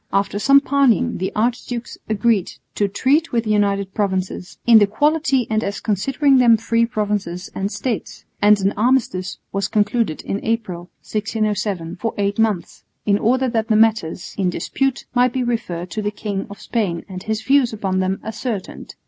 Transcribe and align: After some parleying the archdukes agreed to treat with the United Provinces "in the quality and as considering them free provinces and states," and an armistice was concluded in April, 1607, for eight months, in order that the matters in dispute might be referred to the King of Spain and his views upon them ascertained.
After 0.11 0.39
some 0.39 0.61
parleying 0.61 1.19
the 1.19 1.31
archdukes 1.35 1.99
agreed 2.09 2.53
to 2.73 2.87
treat 2.87 3.31
with 3.31 3.43
the 3.43 3.51
United 3.51 3.93
Provinces 3.93 4.57
"in 4.65 4.79
the 4.79 4.87
quality 4.87 5.45
and 5.47 5.63
as 5.63 5.79
considering 5.79 6.37
them 6.37 6.57
free 6.57 6.87
provinces 6.87 7.51
and 7.53 7.71
states," 7.71 8.25
and 8.41 8.59
an 8.61 8.71
armistice 8.71 9.37
was 9.51 9.67
concluded 9.67 10.23
in 10.23 10.43
April, 10.43 10.89
1607, 11.03 11.97
for 11.97 12.15
eight 12.17 12.39
months, 12.39 12.83
in 13.05 13.19
order 13.19 13.47
that 13.47 13.67
the 13.67 13.75
matters 13.75 14.33
in 14.39 14.49
dispute 14.49 15.05
might 15.13 15.33
be 15.33 15.43
referred 15.43 15.91
to 15.91 16.01
the 16.01 16.09
King 16.09 16.47
of 16.49 16.59
Spain 16.59 17.05
and 17.07 17.21
his 17.21 17.43
views 17.43 17.71
upon 17.71 17.99
them 17.99 18.19
ascertained. 18.23 18.95